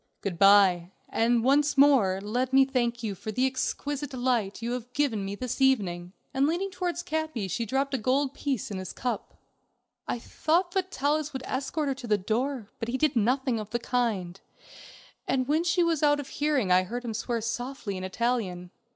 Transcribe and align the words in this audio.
"Good 0.21 0.39
by, 0.39 0.89
and 1.09 1.43
once 1.43 1.77
more 1.77 2.19
let 2.23 2.53
me 2.53 2.65
thank 2.65 3.03
you 3.03 3.13
for 3.13 3.31
the 3.31 3.45
exquisite 3.45 4.09
delight 4.09 4.59
you 4.63 4.71
have 4.71 4.91
given 4.93 5.23
me 5.23 5.35
this 5.35 5.61
evening." 5.61 6.13
And 6.33 6.47
leaning 6.47 6.71
towards 6.71 7.03
Capi 7.03 7.47
she 7.47 7.67
dropped 7.67 7.93
a 7.93 7.99
gold 7.99 8.33
piece 8.33 8.71
in 8.71 8.79
his 8.79 8.93
cup. 8.93 9.35
I 10.07 10.17
thought 10.17 10.71
that 10.71 10.85
Vitalis 10.91 11.33
would 11.33 11.43
escort 11.45 11.87
her 11.87 11.93
to 11.93 12.07
the 12.07 12.17
door, 12.17 12.71
but 12.79 12.89
he 12.89 12.97
did 12.97 13.15
nothing 13.15 13.59
of 13.59 13.69
the 13.69 13.77
kind, 13.77 14.41
and 15.27 15.47
when 15.47 15.63
she 15.63 15.83
was 15.83 16.01
out 16.01 16.19
of 16.19 16.29
hearing 16.29 16.71
I 16.71 16.81
heard 16.81 17.05
him 17.05 17.13
swear 17.13 17.39
softly 17.39 17.95
in 17.95 18.03
Italian. 18.03 18.71